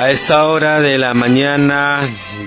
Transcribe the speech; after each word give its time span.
A 0.00 0.10
esa 0.10 0.46
hora 0.46 0.80
de 0.80 0.96
la 0.96 1.12
mañana 1.12 2.00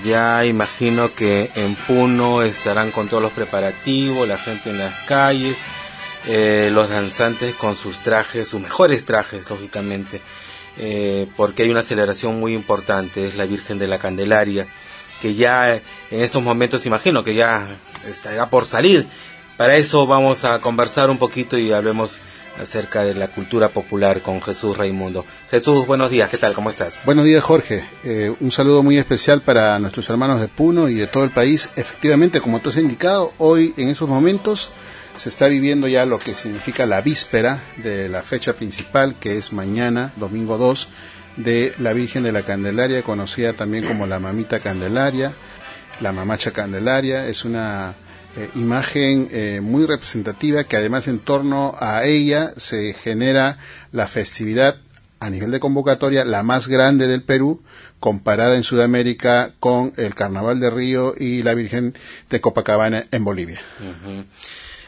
ya 0.04 0.44
imagino 0.44 1.14
que 1.14 1.52
en 1.54 1.76
Puno 1.76 2.42
estarán 2.42 2.90
con 2.90 3.08
todos 3.10 3.22
los 3.22 3.32
preparativos, 3.32 4.28
la 4.28 4.40
gente 4.40 4.72
en 4.72 4.80
las 4.80 5.02
calles, 5.02 5.56
eh, 6.26 6.72
los 6.74 6.90
danzantes 6.90 7.54
con 7.54 7.76
sus 7.76 8.00
trajes, 8.00 8.48
sus 8.48 8.60
mejores 8.60 9.06
trajes, 9.06 9.48
lógicamente, 9.52 10.20
eh, 10.80 11.28
porque 11.38 11.62
hay 11.62 11.70
una 11.70 11.84
celebración 11.84 12.40
muy 12.40 12.56
importante, 12.56 13.28
es 13.28 13.36
la 13.36 13.46
Virgen 13.46 13.78
de 13.78 13.86
la 13.86 14.00
Candelaria, 14.00 14.66
que 15.22 15.36
ya 15.36 15.76
en 15.76 15.84
estos 16.10 16.42
momentos 16.42 16.88
imagino 16.88 17.24
que 17.24 17.36
ya 17.36 17.68
estará 18.08 18.50
por 18.50 18.66
salir. 18.66 19.06
Para 19.58 19.78
eso 19.78 20.08
vamos 20.08 20.44
a 20.44 20.58
conversar 20.58 21.12
un 21.12 21.20
poquito 21.20 21.60
y 21.60 21.72
hablemos 21.72 22.20
acerca 22.60 23.04
de 23.04 23.14
la 23.14 23.28
cultura 23.28 23.70
popular 23.70 24.22
con 24.22 24.42
Jesús 24.42 24.78
Raimundo. 24.78 25.26
Jesús, 25.50 25.86
buenos 25.88 26.10
días, 26.10 26.30
¿qué 26.30 26.38
tal? 26.38 26.54
¿Cómo 26.54 26.70
estás? 26.70 27.02
Buenos 27.06 27.26
días, 27.26 27.44
Jorge. 27.44 27.84
Eh, 28.04 28.34
un 28.40 28.52
saludo 28.52 28.84
muy 28.84 28.98
especial 28.98 29.42
para 29.42 29.80
nuestros 29.80 30.10
hermanos 30.10 30.40
de 30.40 30.48
Puno 30.48 30.90
y 30.90 30.96
de 30.96 31.08
todo 31.08 31.24
el 31.24 31.32
país. 31.32 31.70
Efectivamente, 31.76 32.42
como 32.42 32.60
tú 32.60 32.70
has 32.70 32.78
indicado, 32.78 33.34
hoy 33.38 33.74
en 33.78 33.90
esos 33.90 34.08
momentos 34.08 34.72
se 35.18 35.30
está 35.30 35.48
viviendo 35.48 35.88
ya 35.88 36.06
lo 36.06 36.20
que 36.20 36.34
significa 36.34 36.86
la 36.86 37.02
víspera 37.02 37.64
de 37.78 38.10
la 38.10 38.24
fecha 38.24 38.54
principal, 38.54 39.16
que 39.20 39.38
es 39.38 39.54
mañana, 39.54 40.12
domingo 40.16 40.58
2, 40.58 40.90
de 41.38 41.74
la 41.80 41.94
Virgen 41.94 42.24
de 42.24 42.32
la 42.32 42.44
Candelaria, 42.44 43.02
conocida 43.04 43.54
también 43.54 43.86
como 43.86 44.08
la 44.08 44.20
Mamita 44.20 44.60
Candelaria, 44.60 45.34
la 46.00 46.12
Mamacha 46.12 46.52
Candelaria. 46.52 47.28
Es 47.28 47.46
una 47.46 47.96
eh, 48.36 48.50
imagen 48.56 49.30
eh, 49.32 49.60
muy 49.62 49.86
representativa 49.86 50.64
que 50.64 50.78
además 50.78 51.08
en 51.08 51.20
torno 51.20 51.76
a 51.80 52.04
ella 52.06 52.54
se 52.58 52.94
genera 52.94 53.60
la 53.92 54.08
festividad 54.08 54.78
a 55.20 55.30
nivel 55.30 55.52
de 55.52 55.60
convocatoria 55.60 56.26
la 56.26 56.44
más 56.44 56.68
grande 56.68 57.08
del 57.08 57.22
Perú 57.22 57.62
comparada 58.00 58.56
en 58.56 58.64
Sudamérica 58.64 59.54
con 59.60 59.94
el 59.98 60.16
Carnaval 60.16 60.60
de 60.60 60.70
Río 60.70 61.14
y 61.18 61.44
la 61.44 61.54
Virgen 61.54 61.94
de 62.30 62.42
Copacabana 62.42 63.06
en 63.12 63.24
Bolivia. 63.24 63.62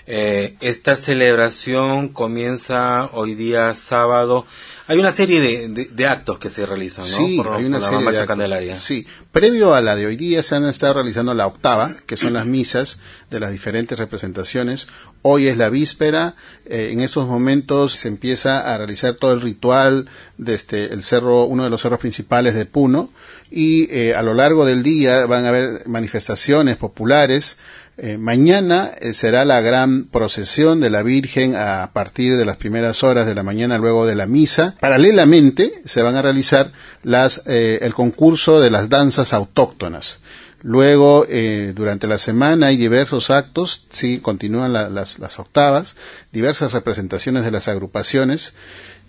Eh, 0.08 0.56
esta 0.61 0.95
celebración 0.98 2.09
comienza 2.09 3.06
hoy 3.14 3.34
día 3.34 3.73
sábado. 3.73 4.45
Hay 4.86 5.00
una 5.00 5.11
serie 5.11 5.42
de, 5.42 6.08
actos 6.08 6.38
que 6.38 6.52
se 6.52 6.64
realizan, 6.67 7.09
¿no? 7.09 7.17
Sí, 7.17 7.42
hay 7.52 7.66
una 7.66 7.81
serie 7.81 8.11
de 8.11 8.26
Candelaria. 8.28 8.80
Sí, 8.80 9.08
previo 9.31 9.73
a 9.73 9.81
la 9.81 9.95
de 9.95 10.06
hoy 10.06 10.16
día 10.16 10.44
se 10.44 10.56
han 10.56 10.66
estado 10.66 10.95
realizando 10.95 11.33
la 11.33 11.48
octava, 11.48 11.95
que 12.06 12.17
son 12.17 12.33
las 12.33 12.45
misas 12.45 13.00
de 13.31 13.39
las 13.39 13.52
diferentes 13.52 13.98
representaciones. 13.98 14.88
Hoy 15.23 15.48
es 15.48 15.58
la 15.58 15.70
víspera. 15.70 16.36
Eh, 16.66 16.89
en 16.92 17.00
estos 17.00 17.28
momentos 17.28 17.94
se 17.94 18.08
empieza 18.08 18.59
a 18.59 18.78
realizar 18.78 19.16
todo 19.16 19.33
el 19.33 19.42
ritual 19.42 20.08
desde 20.38 20.56
este, 20.56 20.94
el 20.94 21.03
cerro, 21.03 21.45
uno 21.45 21.64
de 21.64 21.72
los 21.72 21.81
cerros 21.81 22.00
principales 22.00 22.53
de 22.53 22.67
Puno, 22.67 23.09
y 23.50 23.92
eh, 23.92 24.14
a 24.14 24.22
lo 24.22 24.36
largo 24.36 24.66
del 24.66 24.83
día 24.83 25.26
van 25.26 25.45
a 25.45 25.50
haber 25.50 25.88
manifestaciones 25.88 26.78
populares 26.78 27.58
eh, 27.98 28.18
mañana 28.18 28.92
eh, 29.00 29.14
será 29.14 29.46
la 29.46 29.62
gran 29.62 30.06
procesión 30.06 30.82
de 30.82 30.90
la 30.90 31.02
Virgen 31.02 31.56
a 31.56 31.92
partir 31.94 32.36
de 32.36 32.44
las 32.44 32.58
primeras 32.58 33.04
horas 33.04 33.26
de 33.26 33.36
la 33.36 33.44
mañana 33.44 33.78
luego 33.78 34.06
de 34.06 34.16
la 34.16 34.26
misa. 34.26 34.76
Paralelamente 34.82 35.82
se 35.86 36.02
van 36.02 36.16
a 36.16 36.22
realizar 36.22 36.72
las, 37.04 37.44
eh, 37.46 37.80
el 37.82 37.94
concurso 37.94 38.60
de 38.60 38.70
las 38.70 38.90
danzas 38.90 39.32
autóctonas. 39.32 40.20
Luego, 40.62 41.28
durante 41.76 42.08
la 42.08 42.18
semana 42.18 42.68
hay 42.68 42.78
diversos 42.78 43.30
actos, 43.30 43.86
sí, 43.92 44.18
continúan 44.18 44.73
las, 44.73 45.20
octavas, 45.38 45.96
diversas 46.32 46.73
representaciones 46.73 47.46
de 47.46 47.52
las 47.52 47.68
agrupaciones. 47.68 48.54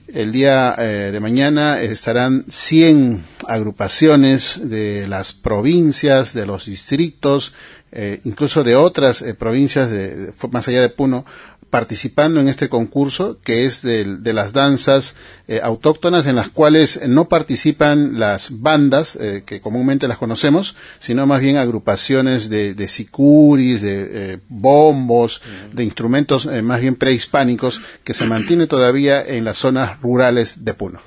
El 0.08 0.32
día 0.32 0.72
de 0.76 1.18
mañana 1.20 1.80
estarán 1.82 2.44
100 2.48 3.24
agrupaciones 3.48 4.68
de 4.68 5.08
las 5.08 5.32
provincias, 5.32 6.32
de 6.32 6.46
los 6.46 6.66
distritos, 6.66 7.52
eh, 7.98 8.20
incluso 8.24 8.62
de 8.62 8.76
otras 8.76 9.22
eh, 9.22 9.32
provincias 9.32 9.88
de, 9.88 10.32
más 10.50 10.68
allá 10.68 10.82
de 10.82 10.88
Puno, 10.88 11.24
participando 11.70 12.40
en 12.40 12.48
este 12.48 12.68
concurso 12.68 13.38
que 13.42 13.64
es 13.64 13.82
de, 13.82 14.04
las 14.32 14.52
danzas 14.52 15.16
eh, 15.48 15.60
autóctonas 15.62 16.26
en 16.26 16.36
las 16.36 16.48
cuales 16.48 17.06
no 17.08 17.28
participan 17.28 18.18
las 18.18 18.60
bandas 18.60 19.18
que 19.46 19.60
comúnmente 19.60 20.08
las 20.08 20.18
conocemos, 20.18 20.76
sino 20.98 21.26
más 21.26 21.40
bien 21.40 21.56
agrupaciones 21.56 22.48
de, 22.48 22.74
de 22.74 22.88
sicuris, 22.88 23.82
de 23.82 24.40
bombos, 24.48 25.42
de 25.72 25.84
instrumentos 25.84 26.46
más 26.46 26.80
bien 26.80 26.94
prehispánicos 26.94 27.80
que 28.04 28.14
se 28.14 28.26
mantiene 28.26 28.66
todavía 28.66 29.22
en 29.24 29.44
las 29.44 29.58
zonas 29.58 30.00
rurales 30.00 30.64
de 30.64 30.74
Puno. 30.74 31.00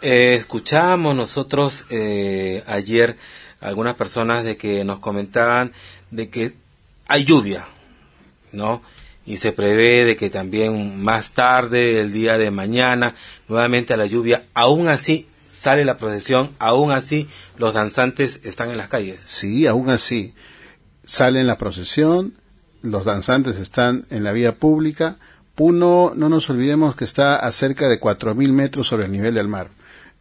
escuchábamos 0.00 1.16
nosotros 1.16 1.84
ayer 2.66 3.16
algunas 3.60 3.94
personas 3.94 4.44
de 4.44 4.56
que 4.56 4.84
nos 4.84 4.98
comentaban 4.98 5.72
de 6.10 6.30
que 6.30 6.54
hay 7.06 7.24
lluvia, 7.24 7.66
¿no? 8.52 8.82
Y 9.30 9.36
se 9.36 9.52
prevé 9.52 10.04
de 10.04 10.16
que 10.16 10.28
también 10.28 11.00
más 11.04 11.34
tarde, 11.34 12.00
el 12.00 12.12
día 12.12 12.36
de 12.36 12.50
mañana, 12.50 13.14
nuevamente 13.46 13.94
a 13.94 13.96
la 13.96 14.06
lluvia, 14.06 14.46
aún 14.54 14.88
así 14.88 15.28
sale 15.46 15.84
la 15.84 15.98
procesión, 15.98 16.50
aún 16.58 16.90
así 16.90 17.28
los 17.56 17.72
danzantes 17.72 18.40
están 18.42 18.70
en 18.70 18.76
las 18.76 18.88
calles. 18.88 19.20
Sí, 19.24 19.68
aún 19.68 19.88
así 19.88 20.34
sale 21.04 21.44
la 21.44 21.58
procesión, 21.58 22.34
los 22.82 23.04
danzantes 23.04 23.58
están 23.58 24.04
en 24.10 24.24
la 24.24 24.32
vía 24.32 24.56
pública. 24.56 25.18
Puno, 25.54 26.12
no 26.16 26.28
nos 26.28 26.50
olvidemos 26.50 26.96
que 26.96 27.04
está 27.04 27.36
a 27.36 27.52
cerca 27.52 27.88
de 27.88 28.00
4.000 28.00 28.50
metros 28.50 28.88
sobre 28.88 29.04
el 29.04 29.12
nivel 29.12 29.34
del 29.34 29.46
mar. 29.46 29.70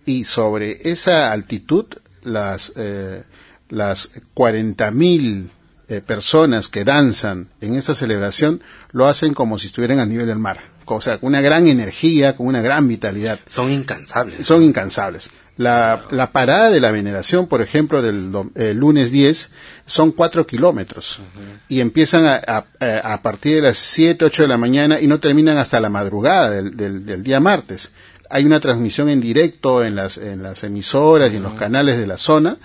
Y 0.05 0.25
sobre 0.25 0.87
esa 0.87 1.31
altitud, 1.31 1.87
las, 2.21 2.73
eh, 2.75 3.23
las 3.69 4.11
40.000 4.35 5.49
eh, 5.89 6.01
personas 6.01 6.69
que 6.69 6.83
danzan 6.83 7.49
en 7.61 7.75
esta 7.75 7.95
celebración 7.95 8.61
lo 8.91 9.07
hacen 9.07 9.33
como 9.33 9.57
si 9.57 9.67
estuvieran 9.67 9.99
a 9.99 10.05
nivel 10.05 10.27
del 10.27 10.37
mar. 10.37 10.59
O 10.85 11.01
sea, 11.01 11.17
con 11.17 11.27
una 11.27 11.41
gran 11.41 11.67
energía, 11.67 12.35
con 12.35 12.47
una 12.47 12.61
gran 12.61 12.87
vitalidad. 12.87 13.39
Son 13.45 13.71
incansables. 13.71 14.45
Son 14.45 14.63
incansables. 14.63 15.29
La, 15.57 16.03
la 16.11 16.31
parada 16.31 16.69
de 16.69 16.79
la 16.79 16.91
veneración, 16.91 17.47
por 17.47 17.61
ejemplo, 17.61 18.01
del 18.01 18.31
lunes 18.77 19.11
10, 19.11 19.51
son 19.85 20.11
cuatro 20.11 20.47
kilómetros. 20.47 21.21
Y 21.67 21.81
empiezan 21.81 22.25
a, 22.25 22.65
a, 23.03 23.21
partir 23.21 23.55
de 23.55 23.61
las 23.63 23.77
7, 23.77 24.25
8 24.25 24.43
de 24.43 24.47
la 24.47 24.57
mañana 24.57 25.01
y 25.01 25.07
no 25.07 25.19
terminan 25.19 25.57
hasta 25.57 25.79
la 25.79 25.89
madrugada 25.89 26.51
del, 26.51 26.77
del, 26.77 27.05
del 27.05 27.23
día 27.23 27.39
martes. 27.39 27.91
Hay 28.29 28.45
una 28.45 28.59
transmisión 28.59 29.09
en 29.09 29.19
directo 29.19 29.83
en 29.83 29.95
las, 29.95 30.17
en 30.17 30.43
las 30.43 30.63
emisoras 30.63 31.33
y 31.33 31.37
en 31.37 31.43
los 31.43 31.55
canales 31.55 31.97
de 31.97 32.07
la 32.07 32.17
zona 32.17 32.57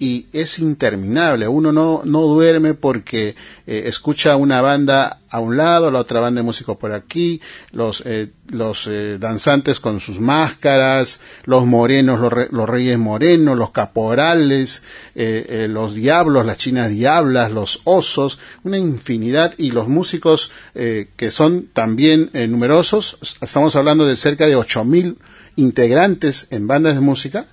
y 0.00 0.26
es 0.32 0.58
interminable. 0.58 1.46
Uno 1.46 1.72
no, 1.72 2.00
no 2.06 2.22
duerme 2.22 2.72
porque 2.72 3.36
eh, 3.66 3.82
escucha 3.84 4.34
una 4.36 4.62
banda 4.62 5.20
a 5.28 5.40
un 5.40 5.58
lado, 5.58 5.90
la 5.90 5.98
otra 5.98 6.20
banda 6.20 6.40
de 6.40 6.46
músicos 6.46 6.78
por 6.78 6.92
aquí, 6.92 7.42
los, 7.70 8.02
eh, 8.06 8.30
los 8.48 8.86
eh, 8.86 9.18
danzantes 9.20 9.78
con 9.78 10.00
sus 10.00 10.18
máscaras, 10.18 11.20
los 11.44 11.66
morenos, 11.66 12.18
los, 12.18 12.32
los 12.50 12.68
reyes 12.68 12.98
morenos, 12.98 13.58
los 13.58 13.72
caporales, 13.72 14.84
los 15.14 15.94
diablos, 15.94 16.46
las 16.46 16.56
chinas 16.56 16.88
diablas, 16.88 17.52
los 17.52 17.82
osos, 17.84 18.40
una 18.64 18.78
infinidad 18.78 19.52
y 19.58 19.70
los 19.70 19.86
músicos 19.86 20.50
que 20.74 21.30
son 21.30 21.66
también 21.66 22.30
numerosos. 22.32 23.18
Estamos 23.42 23.76
hablando 23.76 24.06
de 24.06 24.16
cerca 24.16 24.46
de 24.46 24.56
ocho 24.56 24.84
mil 24.84 25.18
integrantes 25.56 26.48
en 26.50 26.66
bandas 26.66 26.94
de 26.94 27.00
música 27.00 27.46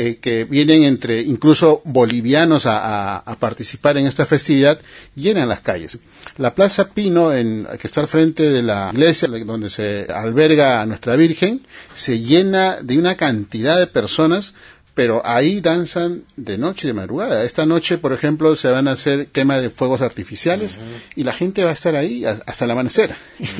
eh, 0.00 0.18
que 0.20 0.44
vienen 0.44 0.84
entre 0.84 1.22
incluso 1.22 1.82
bolivianos 1.84 2.66
a, 2.66 3.36
participar 3.40 3.96
en 3.96 4.06
esta 4.06 4.26
festividad, 4.26 4.78
llenan 5.16 5.48
las 5.48 5.58
calles. 5.58 5.98
La 6.36 6.54
Plaza 6.54 6.90
Pino, 6.94 7.34
en, 7.34 7.66
que 7.80 7.88
está 7.88 8.00
al 8.00 8.06
frente 8.06 8.44
de 8.44 8.62
la 8.62 8.90
iglesia 8.92 9.26
donde 9.26 9.70
se 9.70 10.06
alberga 10.08 10.80
a 10.80 10.86
nuestra 10.86 11.16
Virgen, 11.16 11.66
se 11.94 12.20
llena 12.20 12.78
de 12.80 12.96
una 12.96 13.16
cantidad 13.16 13.76
de 13.76 13.88
personas 13.88 14.54
pero 14.98 15.22
ahí 15.24 15.60
danzan 15.60 16.24
de 16.34 16.58
noche 16.58 16.88
y 16.88 16.90
de 16.90 16.94
madrugada. 16.94 17.44
Esta 17.44 17.64
noche, 17.64 17.98
por 17.98 18.12
ejemplo, 18.12 18.56
se 18.56 18.68
van 18.68 18.88
a 18.88 18.92
hacer 18.94 19.28
quema 19.28 19.60
de 19.60 19.70
fuegos 19.70 20.00
artificiales 20.00 20.80
y 21.14 21.22
la 21.22 21.32
gente 21.32 21.62
va 21.62 21.70
a 21.70 21.74
estar 21.74 21.94
ahí 21.94 22.24
hasta 22.24 22.64
el 22.64 22.70
amanecer. 22.72 23.14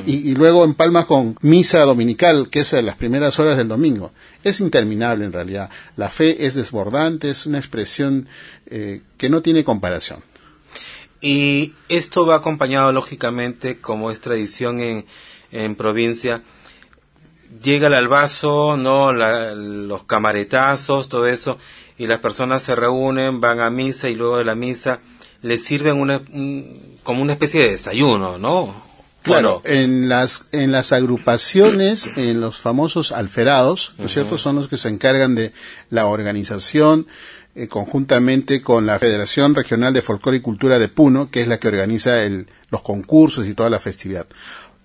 y, 0.04 0.34
luego 0.34 0.64
en 0.64 0.74
Palma 0.74 1.06
con 1.06 1.36
misa 1.40 1.78
dominical, 1.82 2.48
que 2.50 2.62
es 2.62 2.74
a 2.74 2.82
las 2.82 2.96
primeras 2.96 3.38
horas 3.38 3.56
del 3.56 3.68
domingo. 3.68 4.10
Es 4.42 4.58
interminable 4.58 5.26
en 5.26 5.32
realidad. 5.32 5.70
La 5.94 6.08
fe 6.08 6.44
es 6.44 6.56
desbordante, 6.56 7.30
es 7.30 7.46
una 7.46 7.58
expresión 7.58 8.26
eh, 8.66 9.02
que 9.16 9.28
no 9.28 9.40
tiene 9.40 9.62
comparación. 9.62 10.18
Y 11.20 11.74
esto 11.88 12.26
va 12.26 12.34
acompañado, 12.34 12.90
lógicamente, 12.90 13.78
como 13.78 14.10
es 14.10 14.20
tradición 14.20 14.80
en, 14.80 15.06
en 15.52 15.76
provincia, 15.76 16.42
llega 17.62 17.88
el 17.88 17.94
albazo, 17.94 18.76
¿no? 18.76 19.12
los 19.12 20.04
camaretazos, 20.04 21.08
todo 21.08 21.26
eso, 21.26 21.58
y 21.96 22.06
las 22.06 22.20
personas 22.20 22.62
se 22.62 22.74
reúnen, 22.74 23.40
van 23.40 23.60
a 23.60 23.70
misa 23.70 24.08
y 24.08 24.14
luego 24.14 24.38
de 24.38 24.44
la 24.44 24.54
misa 24.54 25.00
les 25.42 25.64
sirven 25.64 25.96
una, 25.96 26.22
como 27.02 27.22
una 27.22 27.32
especie 27.32 27.62
de 27.62 27.70
desayuno, 27.70 28.38
¿no? 28.38 28.88
Claro, 29.22 29.62
en 29.64 30.08
las, 30.08 30.48
en 30.52 30.72
las 30.72 30.92
agrupaciones, 30.92 32.10
en 32.16 32.40
los 32.40 32.58
famosos 32.58 33.12
alferados, 33.12 33.94
¿no 33.98 34.06
es 34.06 34.12
cierto? 34.12 34.38
Son 34.38 34.56
los 34.56 34.68
que 34.68 34.76
se 34.76 34.88
encargan 34.88 35.34
de 35.34 35.52
la 35.90 36.06
organización, 36.06 37.06
eh, 37.54 37.66
conjuntamente 37.66 38.62
con 38.62 38.86
la 38.86 38.98
Federación 38.98 39.54
Regional 39.54 39.92
de 39.92 40.02
Folclore 40.02 40.38
y 40.38 40.40
Cultura 40.40 40.78
de 40.78 40.88
Puno, 40.88 41.30
que 41.30 41.42
es 41.42 41.48
la 41.48 41.58
que 41.58 41.68
organiza 41.68 42.22
el, 42.22 42.46
los 42.70 42.82
concursos 42.82 43.46
y 43.46 43.54
toda 43.54 43.70
la 43.70 43.78
festividad. 43.78 44.26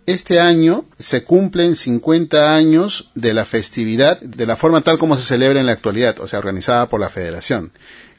Este 0.06 0.42
año 0.42 0.84
se 1.00 1.24
cumplen 1.24 1.78
50 1.78 2.54
años 2.54 3.10
de 3.16 3.34
la 3.34 3.46
festividad 3.46 4.20
de 4.20 4.46
la 4.46 4.58
forma 4.58 4.82
tal 4.82 4.98
como 4.98 5.16
se 5.16 5.24
celebra 5.24 5.62
en 5.62 5.66
la 5.66 5.72
actualidad, 5.72 6.20
o 6.20 6.28
sea, 6.28 6.40
organizada 6.40 6.90
por 6.90 7.00
la 7.00 7.08
Federación. 7.08 7.72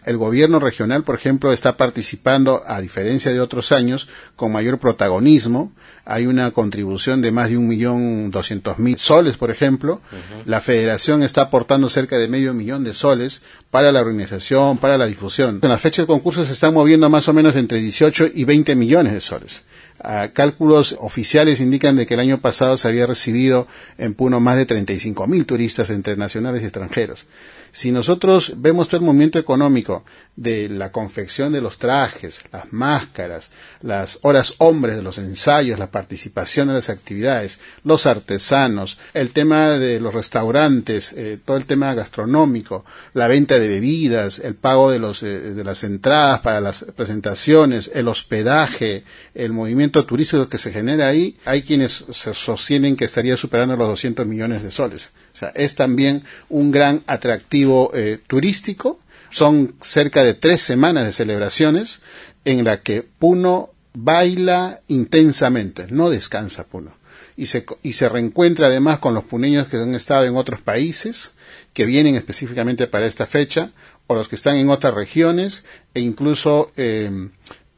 El 0.07 0.17
gobierno 0.17 0.61
regional, 0.61 1.05
por 1.05 1.15
ejemplo, 1.15 1.53
está 1.53 1.77
participando, 1.77 2.63
a 2.67 2.81
diferencia 2.81 3.33
de 3.33 3.41
otros 3.41 3.71
años, 3.71 4.09
con 4.35 4.53
mayor 4.53 4.79
protagonismo. 4.79 5.73
Hay 6.07 6.27
una 6.27 6.51
contribución 6.53 7.21
de 7.21 7.33
más 7.33 7.51
de 7.51 7.59
un 7.59 7.69
millón 7.69 8.31
doscientos 8.31 8.79
mil 8.79 8.99
soles, 8.99 9.37
por 9.37 9.51
ejemplo. 9.51 10.01
La 10.47 10.61
federación 10.61 11.23
está 11.23 11.43
aportando 11.43 11.91
cerca 11.91 12.19
de 12.19 12.29
medio 12.29 12.55
millón 12.55 12.85
de 12.85 12.95
soles 12.95 13.43
para 13.71 13.93
la 13.93 14.01
organización, 14.01 14.79
para 14.79 14.97
la 14.97 15.07
difusión. 15.07 15.61
En 15.63 15.71
la 15.71 15.79
fecha 15.79 16.03
del 16.03 16.07
concurso 16.07 16.45
se 16.45 16.53
están 16.53 16.73
moviendo 16.73 17.09
más 17.11 17.29
o 17.29 17.35
menos 17.35 17.57
entre 17.57 17.79
18 17.79 18.31
y 18.35 18.45
20 18.45 18.75
millones 18.75 19.13
de 19.13 19.21
soles. 19.21 19.65
Ah, 20.07 20.29
cálculos 20.35 20.97
oficiales 21.01 21.61
indican 21.61 21.97
de 21.97 22.07
que 22.07 22.13
el 22.13 22.21
año 22.21 22.39
pasado 22.39 22.77
se 22.77 22.89
había 22.89 23.07
recibido 23.07 23.67
en 23.97 24.13
Puno 24.13 24.39
más 24.39 24.57
de 24.57 24.67
35 24.67 25.27
mil 25.27 25.47
turistas 25.47 25.89
entre 25.89 26.15
nacionales 26.17 26.61
y 26.61 26.67
extranjeros. 26.67 27.27
Si 27.73 27.91
nosotros 27.91 28.53
vemos 28.59 28.87
todo 28.87 28.99
el 28.99 29.07
movimiento 29.07 29.39
económico 29.39 30.05
de 30.37 30.69
la 30.69 30.93
confección 30.93 31.53
de 31.53 31.61
los 31.61 31.79
trajes, 31.79 32.43
las 32.53 32.73
máscaras, 32.73 33.51
las 33.83 34.21
horas 34.23 34.55
hombres 34.59 34.95
de 34.95 35.03
los 35.03 35.19
ensayos, 35.19 35.79
la 35.79 35.91
participación 35.91 36.69
en 36.69 36.77
las 36.77 36.89
actividades, 36.89 37.59
los 37.83 38.07
artesanos, 38.07 38.99
el 39.13 39.31
tema 39.31 39.71
de 39.71 39.99
los 39.99 40.15
restaurantes, 40.15 41.15
eh, 41.15 41.39
todo 41.45 41.57
el 41.57 41.67
tema 41.67 41.95
gastronómico, 41.95 42.85
la 43.13 43.27
venta 43.27 43.59
de 43.59 43.67
bebidas, 43.67 44.39
el 44.39 44.55
pago 44.55 44.93
de, 44.93 45.01
los, 45.01 45.25
eh, 45.25 45.27
de 45.27 45.65
las 45.65 45.83
entradas 45.83 46.41
para 46.41 46.61
las 46.61 46.85
presentaciones, 46.97 47.91
el 47.93 48.07
hospedaje, 48.07 49.03
el 49.35 49.53
movimiento 49.53 49.94
turístico 50.03 50.49
que 50.49 50.59
se 50.59 50.73
genera 50.73 51.07
ahí, 51.07 51.37
hay 51.45 51.63
quienes 51.63 51.93
se 51.93 52.35
sostienen 52.35 52.97
que 52.97 53.05
estaría 53.05 53.37
superando 53.37 53.77
los 53.77 53.89
200 53.89 54.27
millones 54.27 54.65
de 54.65 54.73
soles. 54.73 55.11
O 55.33 55.37
sea, 55.37 55.51
es 55.55 55.77
también 55.77 56.25
un 56.49 56.73
gran 56.73 57.03
atractivo 57.07 57.93
eh, 57.95 58.19
turístico. 58.27 58.99
Son 59.31 59.77
cerca 59.81 60.25
de 60.25 60.35
tres 60.35 60.63
semanas 60.63 61.07
de 61.07 61.13
celebraciones 61.13 62.03
en 62.45 62.65
la 62.65 62.81
que 62.81 63.03
Puno 63.03 63.71
baila 63.95 64.81
intensamente, 64.89 65.87
no 65.91 66.11
descansa 66.11 66.67
Puno. 66.67 66.97
Y 67.37 67.47
se, 67.47 67.65
y 67.83 67.95
se 67.95 68.09
reencuentra 68.09 68.67
además 68.67 68.99
con 68.99 69.15
los 69.15 69.25
puneños 69.25 69.67
que 69.69 69.77
han 69.77 69.95
estado 69.95 70.25
en 70.25 70.37
otros 70.37 70.61
países, 70.61 71.33
que 71.73 71.85
vienen 71.85 72.15
específicamente 72.15 72.87
para 72.87 73.07
esta 73.07 73.27
fecha, 73.27 73.71
o 74.07 74.15
los 74.15 74.29
que 74.29 74.37
están 74.37 74.57
en 74.57 74.69
otras 74.69 74.95
regiones, 74.95 75.65
e 75.95 76.01
incluso 76.01 76.71
eh, 76.77 77.11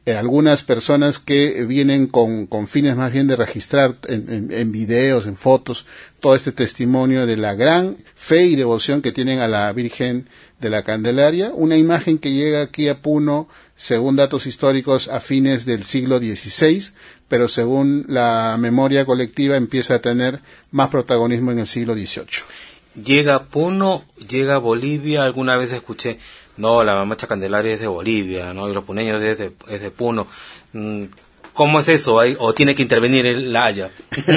eh, 0.07 0.15
algunas 0.15 0.63
personas 0.63 1.19
que 1.19 1.65
vienen 1.65 2.07
con, 2.07 2.47
con, 2.47 2.69
fines 2.69 2.95
más 2.95 3.11
bien 3.11 3.27
de 3.27 3.35
registrar 3.35 3.97
en, 4.07 4.47
en, 4.53 4.71
videos, 4.71 5.27
en 5.27 5.35
fotos, 5.35 5.85
todo 6.21 6.33
este 6.33 6.53
testimonio 6.53 7.25
de 7.25 7.35
la 7.35 7.55
gran 7.55 7.97
fe 8.15 8.45
y 8.45 8.55
devoción 8.55 9.01
que 9.01 9.11
tienen 9.11 9.39
a 9.39 9.49
la 9.49 9.69
Virgen 9.73 10.29
de 10.61 10.69
la 10.69 10.83
Candelaria, 10.83 11.51
una 11.53 11.75
imagen 11.75 12.19
que 12.19 12.31
llega 12.31 12.61
aquí 12.61 12.87
a 12.87 13.01
Puno, 13.01 13.49
según 13.75 14.15
datos 14.15 14.47
históricos, 14.47 15.09
a 15.09 15.19
fines 15.19 15.65
del 15.65 15.83
siglo 15.83 16.19
XVI, 16.19 16.83
pero 17.27 17.49
según 17.49 18.05
la 18.07 18.55
memoria 18.57 19.03
colectiva 19.03 19.57
empieza 19.57 19.95
a 19.95 19.99
tener 19.99 20.39
más 20.71 20.87
protagonismo 20.87 21.51
en 21.51 21.59
el 21.59 21.67
siglo 21.67 21.95
XVIII. 21.95 23.03
Llega 23.03 23.43
Puno, 23.43 24.05
llega 24.29 24.55
a 24.55 24.59
Bolivia, 24.59 25.25
alguna 25.25 25.57
vez 25.57 25.73
escuché 25.73 26.17
no, 26.57 26.83
la 26.83 26.95
mamacha 26.95 27.27
Candelaria 27.27 27.73
es 27.73 27.79
de 27.79 27.87
Bolivia, 27.87 28.53
¿no? 28.53 28.69
Y 28.69 28.73
los 28.73 28.83
puneños 28.83 29.21
es 29.21 29.37
de, 29.37 29.53
es 29.67 29.81
de 29.81 29.91
Puno. 29.91 30.27
Mm, 30.73 31.05
¿Cómo 31.53 31.79
es 31.79 31.87
eso? 31.87 32.19
¿O 32.37 32.53
tiene 32.53 32.75
que 32.75 32.83
intervenir 32.83 33.25
el 33.25 33.55
Haya? 33.55 33.89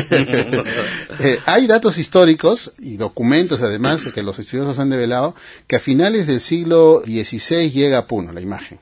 eh, 1.21 1.39
hay 1.45 1.67
datos 1.67 1.99
históricos 1.99 2.73
y 2.79 2.97
documentos, 2.97 3.61
además, 3.61 4.05
que 4.15 4.23
los 4.23 4.39
estudiosos 4.39 4.79
han 4.79 4.89
develado, 4.89 5.35
que 5.67 5.77
a 5.77 5.81
finales 5.81 6.27
del 6.27 6.41
siglo 6.41 7.03
XVI 7.05 7.71
llega 7.71 7.99
a 7.99 8.07
Puno 8.07 8.33
la 8.33 8.41
imagen 8.41 8.81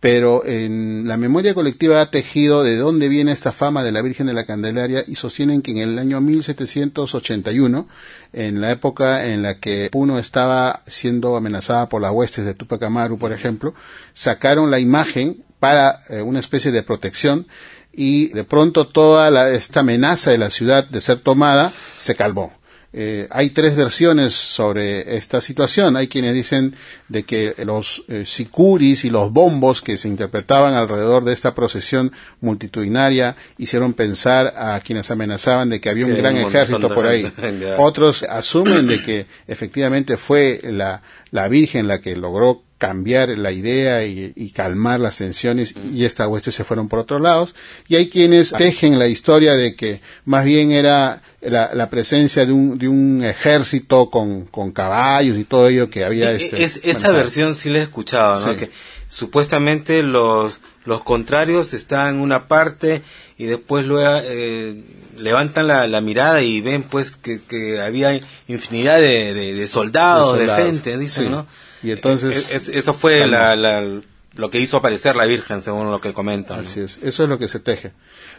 pero 0.00 0.44
en 0.44 1.08
la 1.08 1.16
memoria 1.16 1.54
colectiva 1.54 2.00
ha 2.00 2.10
tejido 2.10 2.62
de 2.62 2.76
dónde 2.76 3.08
viene 3.08 3.32
esta 3.32 3.52
fama 3.52 3.82
de 3.82 3.92
la 3.92 4.02
Virgen 4.02 4.26
de 4.26 4.34
la 4.34 4.44
Candelaria 4.44 5.04
y 5.06 5.14
sostienen 5.14 5.62
que 5.62 5.70
en 5.72 5.78
el 5.78 5.98
año 5.98 6.20
1781, 6.20 7.88
en 8.32 8.60
la 8.60 8.70
época 8.70 9.26
en 9.26 9.42
la 9.42 9.58
que 9.58 9.88
Puno 9.90 10.18
estaba 10.18 10.82
siendo 10.86 11.36
amenazada 11.36 11.88
por 11.88 12.02
las 12.02 12.12
huestes 12.12 12.44
de 12.44 12.54
Tupac 12.54 12.82
Amaru, 12.82 13.18
por 13.18 13.32
ejemplo, 13.32 13.74
sacaron 14.12 14.70
la 14.70 14.78
imagen 14.78 15.42
para 15.58 16.00
eh, 16.10 16.20
una 16.20 16.40
especie 16.40 16.72
de 16.72 16.82
protección 16.82 17.46
y 17.92 18.28
de 18.28 18.44
pronto 18.44 18.88
toda 18.88 19.50
esta 19.50 19.80
amenaza 19.80 20.30
de 20.30 20.38
la 20.38 20.50
ciudad 20.50 20.84
de 20.84 21.00
ser 21.00 21.20
tomada 21.20 21.72
se 21.96 22.14
calmó. 22.14 22.52
Eh, 22.98 23.26
hay 23.30 23.50
tres 23.50 23.76
versiones 23.76 24.32
sobre 24.32 25.18
esta 25.18 25.42
situación. 25.42 25.98
Hay 25.98 26.08
quienes 26.08 26.32
dicen 26.32 26.74
de 27.08 27.24
que 27.24 27.54
los 27.66 28.04
eh, 28.08 28.24
sicuris 28.24 29.04
y 29.04 29.10
los 29.10 29.30
bombos 29.30 29.82
que 29.82 29.98
se 29.98 30.08
interpretaban 30.08 30.72
alrededor 30.72 31.22
de 31.22 31.34
esta 31.34 31.54
procesión 31.54 32.10
multitudinaria 32.40 33.36
hicieron 33.58 33.92
pensar 33.92 34.54
a 34.56 34.80
quienes 34.80 35.10
amenazaban 35.10 35.68
de 35.68 35.78
que 35.78 35.90
había 35.90 36.06
un 36.06 36.16
gran 36.16 36.38
ejército 36.38 36.88
por 36.88 37.06
ahí. 37.06 37.30
Otros 37.78 38.22
asumen 38.22 38.86
de 38.86 39.02
que 39.02 39.26
efectivamente 39.46 40.16
fue 40.16 40.60
la, 40.62 41.02
la 41.32 41.48
Virgen 41.48 41.88
la 41.88 42.00
que 42.00 42.16
logró 42.16 42.62
cambiar 42.78 43.36
la 43.38 43.52
idea 43.52 44.04
y, 44.04 44.50
calmar 44.54 45.00
las 45.00 45.16
tensiones 45.16 45.74
y 45.92 46.04
esta 46.04 46.28
hueste 46.28 46.50
se 46.50 46.64
fueron 46.64 46.88
por 46.88 46.98
otros 47.00 47.20
lados. 47.20 47.54
Y 47.88 47.96
hay 47.96 48.08
quienes 48.08 48.52
tejen 48.52 48.98
la 48.98 49.06
historia 49.06 49.54
de 49.54 49.74
que 49.74 50.00
más 50.24 50.44
bien 50.44 50.72
era 50.72 51.22
la, 51.50 51.90
presencia 51.90 52.44
de 52.46 52.52
un, 52.52 52.78
de 52.78 52.88
un 52.88 53.24
ejército 53.24 54.10
con, 54.10 54.46
con, 54.46 54.72
caballos 54.72 55.38
y 55.38 55.44
todo 55.44 55.68
ello 55.68 55.90
que 55.90 56.04
había... 56.04 56.32
Este, 56.32 56.90
esa 56.90 57.12
versión 57.12 57.54
sí 57.54 57.70
la 57.70 57.78
he 57.78 57.82
escuchado, 57.82 58.44
¿no? 58.44 58.56
Que 58.56 58.70
supuestamente 59.08 60.02
los, 60.02 60.60
los 60.84 61.02
contrarios 61.02 61.72
están 61.74 62.16
en 62.16 62.20
una 62.20 62.48
parte 62.48 63.02
y 63.38 63.44
después 63.46 63.86
luego, 63.86 64.20
eh, 64.22 64.80
levantan 65.18 65.68
la, 65.68 65.86
la, 65.86 66.00
mirada 66.00 66.42
y 66.42 66.60
ven 66.60 66.82
pues 66.82 67.16
que, 67.16 67.40
que 67.40 67.80
había 67.80 68.20
infinidad 68.48 69.00
de, 69.00 69.34
de, 69.34 69.68
soldados, 69.68 70.38
de, 70.38 70.48
gente, 70.48 70.98
dicen, 70.98 71.30
¿no? 71.30 71.46
Y 71.82 71.92
entonces... 71.92 72.50
E, 72.50 72.78
eso 72.78 72.94
fue 72.94 73.26
la, 73.26 74.00
lo 74.36 74.50
que 74.50 74.60
hizo 74.60 74.76
aparecer 74.76 75.16
la 75.16 75.24
Virgen, 75.24 75.60
según 75.60 75.90
lo 75.90 76.00
que 76.00 76.12
comentan. 76.12 76.60
Así 76.60 76.80
es, 76.80 77.02
eso 77.02 77.24
es 77.24 77.28
lo 77.28 77.38
que 77.38 77.48
se 77.48 77.60
teje. 77.60 77.92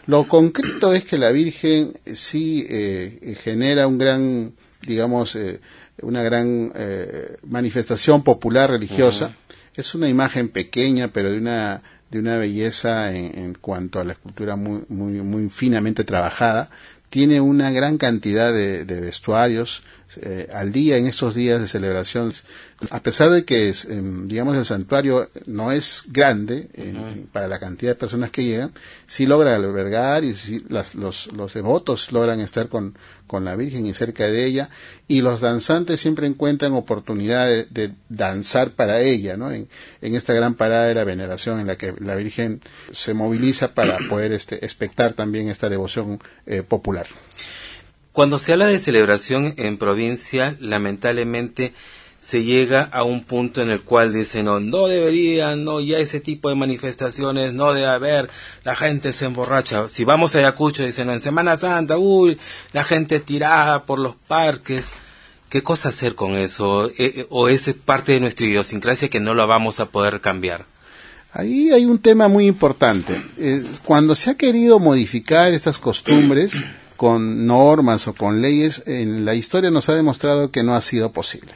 Lo 0.06 0.26
concreto 0.26 0.92
es 0.94 1.04
que 1.04 1.18
la 1.18 1.30
Virgen 1.30 1.92
sí 2.14 2.66
eh, 2.68 3.36
genera 3.42 3.86
un 3.86 3.98
gran, 3.98 4.52
digamos, 4.82 5.36
eh, 5.36 5.60
una 6.02 6.22
gran 6.22 6.72
eh, 6.74 7.36
manifestación 7.46 8.22
popular 8.22 8.70
religiosa. 8.70 9.36
Es 9.74 9.94
una 9.94 10.08
imagen 10.08 10.48
pequeña, 10.48 11.08
pero 11.08 11.30
de 11.30 11.38
una 11.38 11.82
de 12.10 12.18
una 12.18 12.38
belleza 12.38 13.14
en, 13.14 13.54
cuanto 13.60 14.00
a 14.00 14.04
la 14.04 14.12
escultura 14.12 14.56
muy, 14.56 14.82
muy, 14.88 15.20
muy 15.20 15.50
finamente 15.50 16.04
trabajada. 16.04 16.70
Tiene 17.10 17.40
una 17.40 17.70
gran 17.70 17.98
cantidad 17.98 18.52
de, 18.52 18.84
de 18.84 19.00
vestuarios, 19.00 19.82
eh, 20.22 20.48
al 20.54 20.72
día 20.72 20.96
en 20.96 21.06
estos 21.06 21.34
días 21.34 21.60
de 21.60 21.68
celebración, 21.68 22.32
a 22.88 23.00
pesar 23.00 23.28
de 23.28 23.44
que 23.44 23.74
em, 23.90 24.26
digamos 24.26 24.56
el 24.56 24.64
santuario 24.64 25.28
no 25.44 25.70
es 25.70 26.04
grande 26.10 26.70
eh, 26.72 27.26
para 27.30 27.46
la 27.46 27.58
cantidad 27.58 27.90
de 27.90 27.96
personas 27.96 28.30
que 28.30 28.42
llegan, 28.42 28.72
sí 29.06 29.26
logra 29.26 29.54
albergar 29.54 30.24
y 30.24 30.34
los, 30.70 30.94
los 30.94 31.52
devotos 31.52 32.10
logran 32.10 32.40
estar 32.40 32.68
con, 32.68 32.96
con 33.28 33.44
la 33.44 33.54
Virgen 33.54 33.86
y 33.86 33.94
cerca 33.94 34.26
de 34.26 34.44
ella, 34.44 34.70
y 35.06 35.20
los 35.20 35.40
danzantes 35.40 36.00
siempre 36.00 36.26
encuentran 36.26 36.72
oportunidad 36.72 37.46
de, 37.46 37.92
danzar 38.08 38.70
para 38.70 39.00
ella, 39.02 39.36
¿no? 39.36 39.52
En, 39.52 39.68
esta 40.00 40.34
gran 40.34 40.54
parada 40.54 40.86
de 40.86 40.94
la 40.94 41.04
veneración 41.04 41.60
en 41.60 41.68
la 41.68 41.76
que 41.76 41.94
la 42.00 42.16
Virgen 42.16 42.60
se 42.90 43.14
moviliza 43.14 43.74
para 43.74 43.98
poder 44.08 44.32
este, 44.32 44.64
expectar 44.64 45.12
también 45.12 45.48
esta 45.48 45.68
devoción 45.68 46.20
eh, 46.46 46.64
popular. 46.64 47.06
Cuando 48.10 48.40
se 48.40 48.52
habla 48.52 48.66
de 48.66 48.80
celebración 48.80 49.54
en 49.58 49.78
provincia, 49.78 50.56
lamentablemente 50.58 51.72
se 52.18 52.42
llega 52.42 52.82
a 52.82 53.04
un 53.04 53.22
punto 53.22 53.62
en 53.62 53.70
el 53.70 53.82
cual 53.82 54.12
dicen 54.12 54.46
no, 54.46 54.58
no 54.58 54.88
deberían, 54.88 55.64
no, 55.64 55.80
ya 55.80 55.98
ese 55.98 56.20
tipo 56.20 56.48
de 56.48 56.56
manifestaciones 56.56 57.54
no 57.54 57.72
debe 57.72 57.86
haber, 57.86 58.28
la 58.64 58.74
gente 58.74 59.12
se 59.12 59.26
emborracha. 59.26 59.88
Si 59.88 60.04
vamos 60.04 60.34
a 60.34 60.40
Ayacucho, 60.40 60.84
dicen 60.84 61.10
en 61.10 61.20
Semana 61.20 61.56
Santa, 61.56 61.96
uy, 61.96 62.38
la 62.72 62.84
gente 62.84 63.20
tirada 63.20 63.84
por 63.84 63.98
los 63.98 64.16
parques. 64.16 64.90
¿Qué 65.48 65.62
cosa 65.62 65.88
hacer 65.88 66.14
con 66.14 66.32
eso? 66.32 66.88
Eh, 66.88 66.92
eh, 66.98 67.26
¿O 67.30 67.48
es 67.48 67.72
parte 67.84 68.12
de 68.12 68.20
nuestra 68.20 68.46
idiosincrasia 68.46 69.08
que 69.08 69.20
no 69.20 69.34
la 69.34 69.46
vamos 69.46 69.80
a 69.80 69.86
poder 69.86 70.20
cambiar? 70.20 70.66
Ahí 71.32 71.70
hay 71.70 71.86
un 71.86 71.98
tema 72.00 72.28
muy 72.28 72.46
importante. 72.46 73.22
Eh, 73.38 73.62
cuando 73.84 74.14
se 74.14 74.30
ha 74.30 74.34
querido 74.34 74.78
modificar 74.78 75.52
estas 75.52 75.78
costumbres 75.78 76.64
con 76.96 77.46
normas 77.46 78.08
o 78.08 78.14
con 78.14 78.42
leyes, 78.42 78.82
en 78.86 79.24
la 79.24 79.34
historia 79.34 79.70
nos 79.70 79.88
ha 79.88 79.94
demostrado 79.94 80.50
que 80.50 80.62
no 80.62 80.74
ha 80.74 80.80
sido 80.80 81.12
posible. 81.12 81.54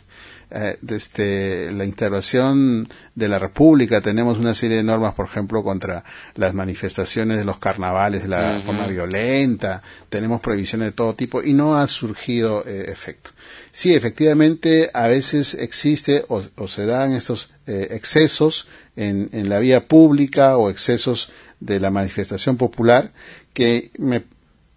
Eh, 0.55 0.77
desde 0.83 1.73
la 1.73 1.87
intervención 1.87 2.87
de 3.15 3.29
la 3.29 3.39
República. 3.39 4.03
Tenemos 4.03 4.37
una 4.37 4.55
serie 4.55 4.77
de 4.77 4.83
normas, 4.83 5.15
por 5.15 5.25
ejemplo, 5.25 5.65
contra 5.65 6.05
las 6.35 6.53
manifestaciones 6.53 7.39
de 7.39 7.47
los 7.47 7.59
carnavales 7.59 8.25
de 8.25 8.29
la 8.29 8.61
forma 8.63 8.87
violenta, 8.87 9.83
tenemos 10.11 10.43
prohibiciones 10.43 10.89
de 10.89 10.93
todo 10.93 11.15
tipo 11.15 11.43
y 11.43 11.55
no 11.55 11.77
ha 11.77 11.87
surgido 11.87 12.67
eh, 12.67 12.85
efecto. 12.89 13.31
Sí, 13.71 13.95
efectivamente, 13.95 14.91
a 14.93 15.07
veces 15.07 15.55
existe 15.55 16.27
o, 16.29 16.43
se 16.69 16.85
dan 16.85 17.13
estos 17.13 17.55
eh, 17.67 17.89
excesos 17.93 18.69
en, 18.95 19.31
en, 19.33 19.49
la 19.49 19.59
vía 19.59 19.89
pública 19.89 20.59
o 20.59 20.69
excesos 20.69 21.33
de 21.61 21.81
la 21.81 21.91
manifestación 21.91 22.59
popular 22.59 23.13
que 23.55 23.91
me 23.97 24.25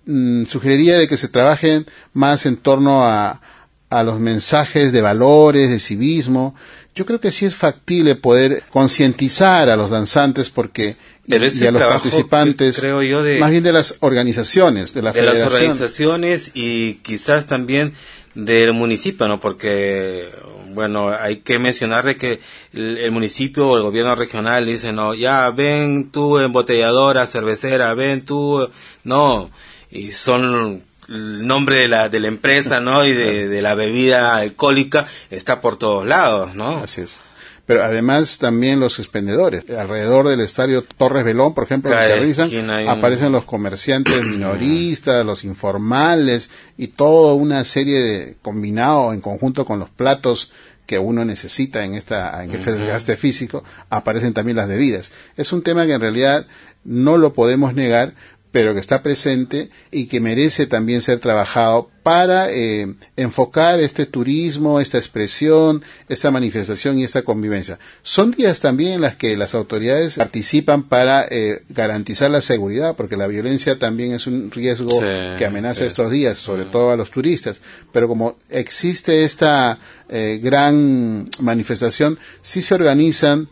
mm, 0.06 0.46
sugeriría 0.46 0.98
de 0.98 1.10
que 1.10 1.18
se 1.18 1.28
trabajen 1.28 1.86
más 2.14 2.46
en 2.46 2.56
torno 2.56 3.04
a, 3.04 3.42
a 4.00 4.04
los 4.04 4.20
mensajes 4.20 4.92
de 4.92 5.02
valores, 5.02 5.70
de 5.70 5.80
civismo. 5.80 6.56
Yo 6.96 7.06
creo 7.06 7.20
que 7.20 7.32
sí 7.32 7.46
es 7.46 7.56
factible 7.56 8.16
poder 8.16 8.64
concientizar 8.70 9.70
a 9.70 9.76
los 9.76 9.90
danzantes 9.90 10.50
porque 10.50 10.98
y, 11.28 11.36
a 11.36 11.72
los 11.72 11.82
participantes, 11.82 12.78
creo 12.80 13.02
yo, 13.02 13.24
de, 13.24 13.40
más 13.40 13.52
bien 13.52 13.64
de 13.64 13.74
las 13.74 13.98
organizaciones, 14.02 14.94
de 14.94 15.02
la 15.02 15.12
de 15.12 15.24
las 15.24 15.54
organizaciones 15.54 16.52
y 16.54 16.96
quizás 16.96 17.48
también 17.48 17.94
del 18.36 18.74
municipio, 18.74 19.28
¿no? 19.28 19.40
Porque 19.40 20.30
bueno, 20.74 21.10
hay 21.10 21.40
que 21.40 21.58
mencionar 21.58 22.06
de 22.06 22.18
que 22.18 22.42
el, 22.74 23.12
municipio 23.12 23.70
o 23.70 23.78
el 23.78 23.84
gobierno 23.84 24.14
regional 24.14 24.66
dice, 24.66 24.92
no, 24.92 25.14
ya 25.14 25.50
ven 25.50 26.12
tú 26.12 26.38
embotelladora, 26.38 27.26
cervecera, 27.26 27.94
ven 27.94 28.26
tú, 28.26 28.70
no, 29.06 29.50
y 29.90 30.12
son 30.12 30.84
el 31.10 31.46
nombre 31.46 31.78
de 31.78 31.88
la, 31.88 32.10
de 32.10 32.20
la 32.20 32.28
empresa, 32.28 32.80
¿no? 32.80 33.06
Y 33.06 33.14
de, 33.14 33.48
de, 33.48 33.62
la 33.62 33.76
bebida 33.76 34.36
alcohólica 34.36 35.08
está 35.30 35.62
por 35.62 35.78
todos 35.78 36.06
lados, 36.06 36.56
¿no? 36.56 36.78
Así 36.78 37.02
es. 37.02 37.20
Pero 37.66 37.84
además 37.84 38.38
también 38.38 38.80
los 38.80 39.00
expendedores. 39.00 39.68
Alrededor 39.72 40.28
del 40.28 40.42
estadio 40.42 40.84
Torres 40.84 41.26
Belón, 41.26 41.56
por 41.56 41.64
ejemplo, 41.64 41.92
se 41.92 42.88
aparecen 42.88 43.32
los 43.32 43.46
comerciantes 43.46 44.24
minoristas, 44.24 45.26
los 45.26 45.44
informales 45.44 46.52
y 46.78 46.88
toda 46.90 47.34
una 47.34 47.64
serie 47.64 48.00
de 48.00 48.38
combinado 48.42 49.14
en 49.14 49.22
conjunto 49.22 49.66
con 49.66 49.80
los 49.80 49.90
platos 49.90 50.54
que 50.86 51.00
uno 51.00 51.26
necesita 51.26 51.84
en 51.84 51.96
esta 51.96 52.44
en 52.44 52.52
este 52.52 52.74
desgaste 52.74 53.18
físico, 53.18 53.64
aparecen 53.90 54.36
también 54.36 54.58
las 54.58 54.68
bebidas. 54.68 55.12
Es 55.36 55.52
un 55.52 55.64
tema 55.64 55.88
que 55.88 55.94
en 55.94 56.02
realidad 56.02 56.46
no 56.84 57.18
lo 57.18 57.34
podemos 57.34 57.74
negar, 57.74 58.14
pero 58.56 58.74
que 58.74 58.80
está 58.80 59.04
presente 59.04 59.70
y 59.92 60.06
que 60.06 60.22
merece 60.22 60.66
también 60.66 61.02
ser 61.02 61.20
trabajado 61.20 61.90
para 62.04 62.50
eh, 62.54 62.88
enfocar 63.18 63.82
este 63.82 64.06
turismo, 64.06 64.80
esta 64.80 64.98
expresión, 64.98 65.84
esta 66.08 66.32
manifestación 66.32 66.98
y 66.98 67.04
esta 67.04 67.24
convivencia. 67.24 67.80
Son 68.02 68.32
días 68.32 68.62
también 68.62 68.94
en 68.94 69.02
las 69.02 69.18
que 69.18 69.36
las 69.36 69.56
autoridades 69.56 70.16
participan 70.16 70.84
para 70.84 71.28
eh, 71.30 71.64
garantizar 71.68 72.32
la 72.32 72.42
seguridad, 72.42 72.96
porque 72.96 73.18
la 73.18 73.28
violencia 73.28 73.78
también 73.78 74.14
es 74.14 74.26
un 74.26 74.50
riesgo 74.50 75.02
que 75.02 75.46
amenaza 75.46 75.86
estos 75.86 76.10
días, 76.10 76.38
sobre 76.38 76.64
todo 76.64 76.92
a 76.92 76.96
los 76.96 77.12
turistas. 77.12 77.62
Pero 77.92 78.08
como 78.08 78.38
existe 78.50 79.26
esta 79.26 79.80
eh, 80.08 80.40
gran 80.42 81.26
manifestación, 81.42 82.20
sí 82.40 82.62
se 82.62 82.74
organizan 82.74 83.50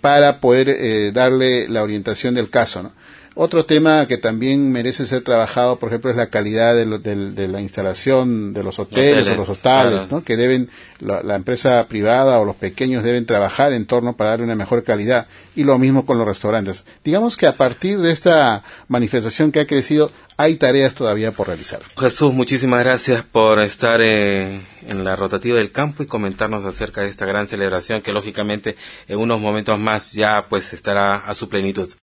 para 0.00 0.38
poder 0.38 1.12
darle 1.12 1.68
la 1.68 1.82
orientación 1.82 2.34
del 2.36 2.48
caso. 2.48 2.82
¿no? 2.84 3.03
Otro 3.36 3.66
tema 3.66 4.06
que 4.06 4.16
también 4.16 4.70
merece 4.70 5.06
ser 5.06 5.22
trabajado, 5.22 5.80
por 5.80 5.88
ejemplo, 5.88 6.10
es 6.10 6.16
la 6.16 6.28
calidad 6.28 6.74
de, 6.74 6.86
de, 6.86 7.48
la 7.48 7.60
instalación 7.60 8.54
de 8.54 8.62
los 8.62 8.78
hoteles, 8.78 9.28
o 9.28 9.34
los 9.34 9.48
hostales, 9.48 10.08
¿no? 10.08 10.22
que 10.22 10.36
deben, 10.36 10.70
la, 11.00 11.34
empresa 11.34 11.84
privada 11.88 12.38
o 12.38 12.44
los 12.44 12.54
pequeños 12.54 13.02
deben 13.02 13.26
trabajar 13.26 13.72
en 13.72 13.86
torno 13.86 14.16
para 14.16 14.30
darle 14.30 14.44
una 14.44 14.54
mejor 14.54 14.84
calidad. 14.84 15.26
Y 15.56 15.64
lo 15.64 15.78
mismo 15.78 16.06
con 16.06 16.16
los 16.16 16.28
restaurantes. 16.28 16.84
Digamos 17.02 17.36
que 17.36 17.48
a 17.48 17.54
partir 17.54 18.00
de 18.00 18.12
esta 18.12 18.62
manifestación 18.86 19.50
que 19.50 19.60
ha 19.60 19.66
crecido, 19.66 20.12
hay 20.36 20.56
tareas 20.56 20.94
todavía 20.94 21.32
por 21.32 21.48
realizar. 21.48 21.80
Jesús, 21.98 22.32
muchísimas 22.32 22.80
gracias 22.80 23.24
por 23.24 23.60
estar 23.60 24.00
eh, 24.02 24.62
en 24.88 25.04
la 25.04 25.16
rotativa 25.16 25.58
del 25.58 25.70
campo 25.70 26.02
y 26.02 26.06
comentarnos 26.06 26.64
acerca 26.64 27.02
de 27.02 27.08
esta 27.08 27.24
gran 27.26 27.46
celebración 27.46 28.02
que 28.02 28.12
lógicamente 28.12 28.76
en 29.06 29.18
unos 29.18 29.40
momentos 29.40 29.78
más 29.78 30.12
ya 30.12 30.46
pues 30.48 30.72
estará 30.72 31.16
a 31.16 31.34
su 31.34 31.48
plenitud. 31.48 31.88